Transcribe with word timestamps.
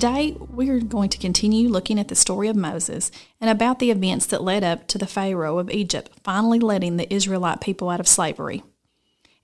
Today, 0.00 0.34
we're 0.38 0.80
going 0.80 1.10
to 1.10 1.18
continue 1.18 1.68
looking 1.68 2.00
at 2.00 2.08
the 2.08 2.14
story 2.14 2.48
of 2.48 2.56
Moses 2.56 3.10
and 3.38 3.50
about 3.50 3.80
the 3.80 3.90
events 3.90 4.24
that 4.24 4.42
led 4.42 4.64
up 4.64 4.86
to 4.86 4.96
the 4.96 5.06
Pharaoh 5.06 5.58
of 5.58 5.68
Egypt 5.68 6.10
finally 6.24 6.58
letting 6.58 6.96
the 6.96 7.12
Israelite 7.12 7.60
people 7.60 7.90
out 7.90 8.00
of 8.00 8.08
slavery. 8.08 8.62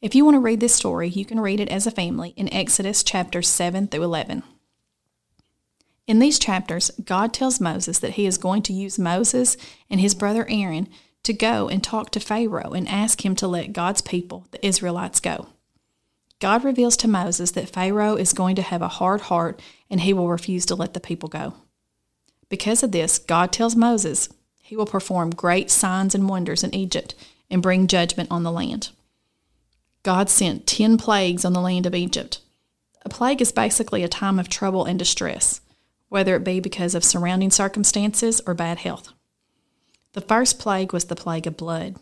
If 0.01 0.15
you 0.15 0.25
want 0.25 0.37
to 0.37 0.41
read 0.41 0.61
this 0.61 0.75
story, 0.75 1.11
you 1.11 1.27
can 1.27 1.41
read 1.41 1.61
it 1.61 1.69
as 1.69 1.87
a 1.87 1.91
family 1.91 2.33
in 2.39 2.51
Exodus 2.55 3.05
chapters 3.05 3.49
7 3.49 3.89
through 3.89 4.05
11. 4.05 4.45
In 6.07 6.21
these 6.21 6.39
chapters, 6.39 6.91
God 7.05 7.35
tells 7.35 7.61
Moses 7.61 7.99
that 7.99 8.13
he 8.13 8.25
is 8.25 8.39
going 8.39 8.63
to 8.63 8.73
use 8.73 8.99
Moses 8.99 9.59
and 9.91 10.01
his 10.01 10.15
brother 10.15 10.47
Aaron 10.49 10.89
to 11.25 11.35
go 11.35 11.69
and 11.69 11.85
talk 11.85 12.09
to 12.13 12.19
Pharaoh 12.19 12.73
and 12.73 12.89
ask 12.89 13.27
him 13.27 13.37
to 13.37 13.47
let 13.47 13.75
God's 13.75 14.01
people, 14.01 14.47
the 14.53 14.67
Israelites, 14.67 15.21
go. 15.21 15.49
God 16.39 16.65
reveals 16.65 16.97
to 16.99 17.09
Moses 17.09 17.53
that 17.53 17.71
Pharaoh 17.71 18.17
is 18.17 18.33
going 18.33 18.57
to 18.57 18.63
have 18.63 18.83
a 18.83 18.89
hard 18.89 19.23
heart 19.23 19.61
and 19.89 20.01
he 20.01 20.13
will 20.13 20.29
refuse 20.29 20.67
to 20.67 20.75
let 20.75 20.93
the 20.93 21.01
people 21.01 21.29
go. 21.29 21.55
Because 22.49 22.83
of 22.83 22.93
this, 22.93 23.19
God 23.19 23.53
tells 23.53 23.75
Moses 23.75 24.29
he 24.63 24.77
will 24.77 24.87
perform 24.87 25.31
great 25.31 25.71
signs 25.71 26.15
and 26.15 26.29
wonders 26.29 26.63
in 26.63 26.75
Egypt 26.75 27.15
and 27.51 27.63
bring 27.63 27.87
judgment 27.87 28.31
on 28.31 28.43
the 28.43 28.53
land. 28.53 28.91
God 30.03 30.29
sent 30.29 30.67
10 30.67 30.99
plagues 30.99 31.45
on 31.45 31.53
the 31.53 31.61
land 31.61 31.87
of 31.87 31.95
Egypt. 31.95 32.41
A 33.03 33.09
plague 33.09 33.41
is 33.41 33.53
basically 33.53 34.03
a 34.03 34.09
time 34.09 34.39
of 34.39 34.49
trouble 34.49 34.85
and 34.85 34.99
distress, 34.99 35.61
whether 36.09 36.37
it 36.37 36.45
be 36.45 36.61
because 36.61 36.95
of 36.95 37.05
surrounding 37.05 37.51
circumstances 37.51 38.41
or 38.47 38.55
bad 38.55 38.79
health. 38.79 39.13
The 40.13 40.21
first 40.21 40.59
plague 40.59 40.93
was 40.93 41.07
the 41.07 41.17
plague 41.17 41.47
of 41.47 41.57
blood. 41.57 41.97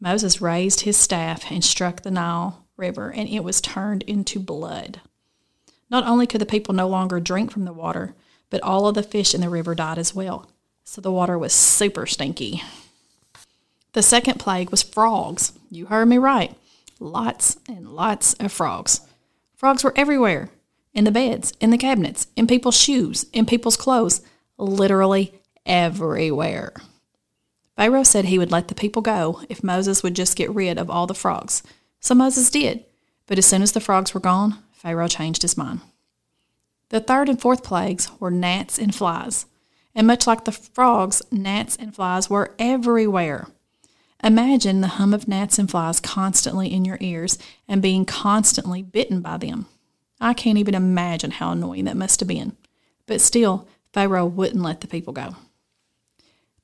Moses 0.00 0.40
raised 0.40 0.80
his 0.80 0.96
staff 0.96 1.50
and 1.50 1.64
struck 1.64 2.02
the 2.02 2.10
Nile 2.10 2.66
River, 2.80 3.12
and 3.12 3.28
it 3.28 3.44
was 3.44 3.60
turned 3.60 4.02
into 4.02 4.40
blood. 4.40 5.00
Not 5.88 6.06
only 6.06 6.26
could 6.26 6.40
the 6.40 6.46
people 6.46 6.74
no 6.74 6.88
longer 6.88 7.20
drink 7.20 7.52
from 7.52 7.64
the 7.64 7.72
water, 7.72 8.14
but 8.48 8.62
all 8.62 8.88
of 8.88 8.94
the 8.96 9.02
fish 9.02 9.34
in 9.34 9.40
the 9.40 9.48
river 9.48 9.74
died 9.74 9.98
as 9.98 10.14
well. 10.14 10.50
So 10.82 11.00
the 11.00 11.12
water 11.12 11.38
was 11.38 11.52
super 11.52 12.06
stinky. 12.06 12.62
The 13.92 14.02
second 14.02 14.40
plague 14.40 14.70
was 14.70 14.82
frogs. 14.82 15.52
You 15.70 15.86
heard 15.86 16.06
me 16.06 16.18
right. 16.18 16.56
Lots 16.98 17.58
and 17.68 17.88
lots 17.94 18.34
of 18.34 18.50
frogs. 18.52 19.00
Frogs 19.54 19.84
were 19.84 19.94
everywhere 19.96 20.50
in 20.92 21.04
the 21.04 21.10
beds, 21.10 21.52
in 21.60 21.70
the 21.70 21.78
cabinets, 21.78 22.26
in 22.36 22.46
people's 22.46 22.76
shoes, 22.76 23.26
in 23.32 23.46
people's 23.46 23.76
clothes, 23.76 24.20
literally 24.58 25.32
everywhere. 25.64 26.72
Pharaoh 27.76 28.02
said 28.02 28.26
he 28.26 28.38
would 28.38 28.52
let 28.52 28.68
the 28.68 28.74
people 28.74 29.02
go 29.02 29.40
if 29.48 29.64
Moses 29.64 30.02
would 30.02 30.14
just 30.14 30.36
get 30.36 30.54
rid 30.54 30.78
of 30.78 30.90
all 30.90 31.06
the 31.06 31.14
frogs. 31.14 31.62
So 32.00 32.14
Moses 32.14 32.50
did. 32.50 32.84
But 33.26 33.38
as 33.38 33.46
soon 33.46 33.62
as 33.62 33.72
the 33.72 33.80
frogs 33.80 34.12
were 34.12 34.20
gone, 34.20 34.58
Pharaoh 34.72 35.06
changed 35.06 35.42
his 35.42 35.56
mind. 35.56 35.80
The 36.88 37.00
third 37.00 37.28
and 37.28 37.40
fourth 37.40 37.62
plagues 37.62 38.10
were 38.18 38.30
gnats 38.30 38.78
and 38.78 38.92
flies. 38.92 39.46
And 39.94 40.06
much 40.06 40.26
like 40.26 40.44
the 40.44 40.52
frogs, 40.52 41.22
gnats 41.30 41.76
and 41.76 41.94
flies 41.94 42.28
were 42.28 42.54
everywhere. 42.58 43.46
Imagine 44.22 44.80
the 44.80 44.88
hum 44.88 45.14
of 45.14 45.28
gnats 45.28 45.58
and 45.58 45.70
flies 45.70 46.00
constantly 46.00 46.72
in 46.72 46.84
your 46.84 46.98
ears 47.00 47.38
and 47.68 47.80
being 47.80 48.04
constantly 48.04 48.82
bitten 48.82 49.20
by 49.20 49.36
them. 49.36 49.66
I 50.20 50.34
can't 50.34 50.58
even 50.58 50.74
imagine 50.74 51.30
how 51.30 51.52
annoying 51.52 51.84
that 51.84 51.96
must 51.96 52.20
have 52.20 52.28
been. 52.28 52.56
But 53.06 53.20
still, 53.20 53.68
Pharaoh 53.92 54.26
wouldn't 54.26 54.62
let 54.62 54.80
the 54.80 54.86
people 54.86 55.12
go. 55.12 55.36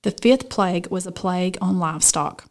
The 0.02 0.10
fifth 0.10 0.48
plague 0.48 0.88
was 0.88 1.06
a 1.06 1.12
plague 1.12 1.56
on 1.60 1.78
livestock. 1.78 2.44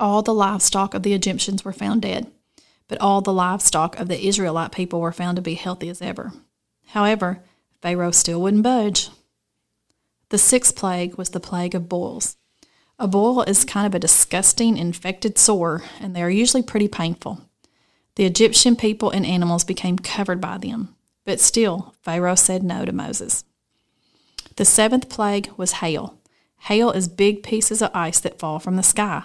All 0.00 0.22
the 0.22 0.32
livestock 0.32 0.94
of 0.94 1.02
the 1.02 1.12
Egyptians 1.12 1.62
were 1.62 1.74
found 1.74 2.00
dead, 2.00 2.26
but 2.88 2.98
all 3.02 3.20
the 3.20 3.34
livestock 3.34 4.00
of 4.00 4.08
the 4.08 4.26
Israelite 4.26 4.72
people 4.72 4.98
were 4.98 5.12
found 5.12 5.36
to 5.36 5.42
be 5.42 5.54
healthy 5.54 5.90
as 5.90 6.00
ever. 6.00 6.32
However, 6.88 7.44
Pharaoh 7.82 8.10
still 8.10 8.40
wouldn't 8.40 8.62
budge. 8.62 9.10
The 10.30 10.38
sixth 10.38 10.74
plague 10.74 11.18
was 11.18 11.30
the 11.30 11.38
plague 11.38 11.74
of 11.74 11.90
boils. 11.90 12.38
A 12.98 13.06
boil 13.06 13.42
is 13.42 13.66
kind 13.66 13.86
of 13.86 13.94
a 13.94 13.98
disgusting, 13.98 14.78
infected 14.78 15.36
sore, 15.36 15.82
and 16.00 16.16
they 16.16 16.22
are 16.22 16.30
usually 16.30 16.62
pretty 16.62 16.88
painful. 16.88 17.42
The 18.14 18.24
Egyptian 18.24 18.76
people 18.76 19.10
and 19.10 19.26
animals 19.26 19.64
became 19.64 19.98
covered 19.98 20.40
by 20.40 20.56
them, 20.56 20.96
but 21.26 21.40
still, 21.40 21.94
Pharaoh 22.00 22.36
said 22.36 22.62
no 22.62 22.86
to 22.86 22.92
Moses. 22.92 23.44
The 24.56 24.64
seventh 24.64 25.10
plague 25.10 25.50
was 25.58 25.72
hail. 25.72 26.18
Hail 26.60 26.90
is 26.90 27.06
big 27.06 27.42
pieces 27.42 27.82
of 27.82 27.90
ice 27.92 28.20
that 28.20 28.38
fall 28.38 28.58
from 28.58 28.76
the 28.76 28.82
sky. 28.82 29.24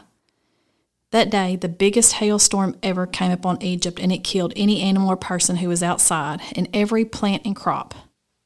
That 1.12 1.30
day, 1.30 1.56
the 1.56 1.70
biggest 1.70 2.14
hailstorm 2.14 2.78
ever 2.84 3.06
came 3.08 3.32
upon 3.32 3.62
Egypt, 3.62 4.00
and 4.00 4.12
it 4.12 4.24
killed 4.24 4.54
any 4.56 4.82
animal 4.82 5.10
or 5.10 5.18
person 5.18 5.58
who 5.58 5.70
was 5.70 5.84
outside, 5.84 6.42
and 6.56 6.68
every 6.74 7.06
plant 7.06 7.44
and 7.46 7.56
crop. 7.56 7.94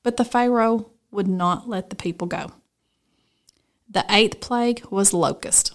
But 0.03 0.17
the 0.17 0.25
Pharaoh 0.25 0.91
would 1.11 1.27
not 1.27 1.67
let 1.67 1.89
the 1.89 1.95
people 1.95 2.27
go. 2.27 2.51
The 3.89 4.05
eighth 4.09 4.39
plague 4.39 4.83
was 4.91 5.13
locust. 5.13 5.73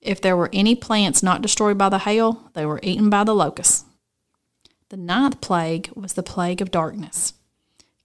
If 0.00 0.20
there 0.20 0.36
were 0.36 0.50
any 0.52 0.74
plants 0.74 1.22
not 1.22 1.42
destroyed 1.42 1.76
by 1.76 1.88
the 1.88 1.98
hail, 1.98 2.50
they 2.54 2.64
were 2.64 2.80
eaten 2.82 3.10
by 3.10 3.24
the 3.24 3.34
locusts. 3.34 3.84
The 4.88 4.96
ninth 4.96 5.40
plague 5.40 5.90
was 5.94 6.14
the 6.14 6.22
plague 6.22 6.60
of 6.60 6.70
darkness. 6.70 7.34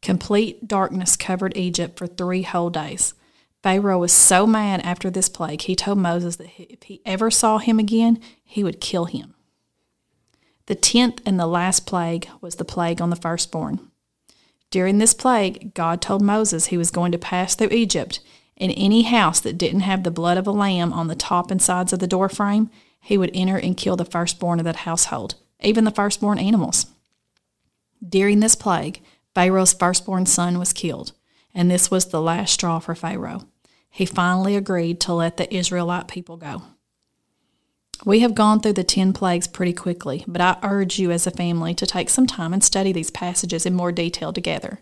Complete 0.01 0.67
darkness 0.67 1.15
covered 1.15 1.55
Egypt 1.57 1.97
for 1.97 2.05
three 2.07 2.43
whole 2.43 2.69
days. 2.69 3.13
Pharaoh 3.65 3.97
was 3.97 4.13
so 4.13 4.45
mad 4.45 4.81
after 4.81 5.09
this 5.09 5.27
plague, 5.27 5.63
he 5.63 5.75
told 5.75 5.97
Moses 5.97 6.35
that 6.35 6.49
if 6.59 6.83
he 6.83 7.01
ever 7.03 7.31
saw 7.31 7.57
him 7.57 7.79
again, 7.79 8.19
he 8.43 8.63
would 8.63 8.79
kill 8.79 9.05
him. 9.05 9.33
The 10.67 10.75
tenth 10.75 11.19
and 11.25 11.39
the 11.39 11.47
last 11.47 11.87
plague 11.87 12.29
was 12.41 12.57
the 12.57 12.63
plague 12.63 13.01
on 13.01 13.09
the 13.09 13.15
firstborn. 13.15 13.79
During 14.69 14.99
this 14.99 15.15
plague, 15.15 15.73
God 15.73 15.99
told 15.99 16.21
Moses 16.21 16.67
he 16.67 16.77
was 16.77 16.91
going 16.91 17.11
to 17.11 17.17
pass 17.17 17.55
through 17.55 17.69
Egypt, 17.71 18.19
and 18.55 18.71
any 18.77 19.01
house 19.01 19.39
that 19.39 19.57
didn't 19.57 19.79
have 19.79 20.03
the 20.03 20.11
blood 20.11 20.37
of 20.37 20.45
a 20.45 20.51
lamb 20.51 20.93
on 20.93 21.07
the 21.07 21.15
top 21.15 21.49
and 21.49 21.59
sides 21.59 21.91
of 21.91 21.97
the 21.97 22.05
doorframe, 22.05 22.69
he 23.01 23.17
would 23.17 23.31
enter 23.33 23.57
and 23.57 23.75
kill 23.75 23.95
the 23.95 24.05
firstborn 24.05 24.59
of 24.59 24.65
that 24.65 24.75
household, 24.75 25.33
even 25.59 25.85
the 25.85 25.89
firstborn 25.89 26.37
animals. 26.37 26.85
During 28.07 28.41
this 28.41 28.55
plague, 28.55 29.01
Pharaoh's 29.33 29.73
firstborn 29.73 30.27
son 30.27 30.59
was 30.59 30.71
killed, 30.71 31.13
and 31.51 31.71
this 31.71 31.89
was 31.89 32.09
the 32.09 32.21
last 32.21 32.53
straw 32.53 32.77
for 32.77 32.93
Pharaoh 32.93 33.47
he 33.95 34.05
finally 34.05 34.57
agreed 34.57 34.99
to 34.99 35.13
let 35.13 35.37
the 35.37 35.55
Israelite 35.55 36.09
people 36.09 36.35
go. 36.35 36.63
We 38.03 38.19
have 38.19 38.35
gone 38.35 38.59
through 38.59 38.73
the 38.73 38.83
10 38.83 39.13
plagues 39.13 39.47
pretty 39.47 39.71
quickly, 39.71 40.25
but 40.27 40.41
I 40.41 40.57
urge 40.63 40.99
you 40.99 41.11
as 41.11 41.25
a 41.25 41.31
family 41.31 41.73
to 41.75 41.85
take 41.85 42.09
some 42.09 42.27
time 42.27 42.51
and 42.51 42.61
study 42.61 42.91
these 42.91 43.09
passages 43.09 43.65
in 43.65 43.73
more 43.73 43.93
detail 43.93 44.33
together. 44.33 44.81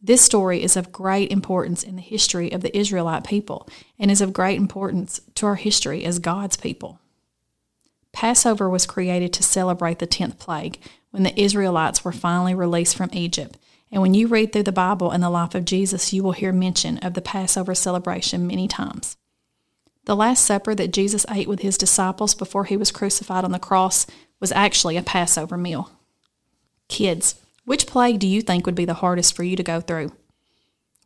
This 0.00 0.22
story 0.22 0.62
is 0.62 0.76
of 0.76 0.92
great 0.92 1.32
importance 1.32 1.82
in 1.82 1.96
the 1.96 2.00
history 2.00 2.52
of 2.52 2.60
the 2.60 2.76
Israelite 2.78 3.24
people 3.26 3.68
and 3.98 4.08
is 4.08 4.20
of 4.20 4.32
great 4.32 4.56
importance 4.56 5.20
to 5.34 5.46
our 5.46 5.56
history 5.56 6.04
as 6.04 6.20
God's 6.20 6.56
people. 6.56 7.00
Passover 8.12 8.70
was 8.70 8.86
created 8.86 9.32
to 9.32 9.42
celebrate 9.42 9.98
the 9.98 10.06
10th 10.06 10.38
plague 10.38 10.78
when 11.10 11.24
the 11.24 11.38
Israelites 11.38 12.04
were 12.04 12.12
finally 12.12 12.54
released 12.54 12.96
from 12.96 13.10
Egypt 13.12 13.58
and 13.90 14.02
when 14.02 14.14
you 14.14 14.26
read 14.26 14.52
through 14.52 14.64
the 14.64 14.72
Bible 14.72 15.10
and 15.10 15.22
the 15.22 15.30
life 15.30 15.54
of 15.54 15.64
Jesus, 15.64 16.12
you 16.12 16.22
will 16.22 16.32
hear 16.32 16.52
mention 16.52 16.98
of 16.98 17.14
the 17.14 17.22
Passover 17.22 17.74
celebration 17.74 18.46
many 18.46 18.68
times. 18.68 19.16
The 20.04 20.16
Last 20.16 20.44
Supper 20.44 20.74
that 20.74 20.92
Jesus 20.92 21.26
ate 21.30 21.48
with 21.48 21.60
his 21.60 21.78
disciples 21.78 22.34
before 22.34 22.64
he 22.64 22.76
was 22.76 22.90
crucified 22.90 23.44
on 23.44 23.52
the 23.52 23.58
cross 23.58 24.06
was 24.40 24.52
actually 24.52 24.96
a 24.96 25.02
Passover 25.02 25.56
meal. 25.56 25.90
Kids, 26.88 27.34
which 27.64 27.86
plague 27.86 28.18
do 28.18 28.26
you 28.26 28.40
think 28.40 28.64
would 28.64 28.74
be 28.74 28.86
the 28.86 28.94
hardest 28.94 29.36
for 29.36 29.42
you 29.42 29.56
to 29.56 29.62
go 29.62 29.80
through? 29.80 30.12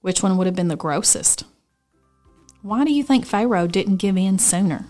Which 0.00 0.22
one 0.22 0.36
would 0.36 0.46
have 0.46 0.56
been 0.56 0.68
the 0.68 0.76
grossest? 0.76 1.44
Why 2.62 2.84
do 2.84 2.92
you 2.92 3.02
think 3.02 3.26
Pharaoh 3.26 3.66
didn't 3.66 3.96
give 3.96 4.16
in 4.16 4.38
sooner? 4.38 4.86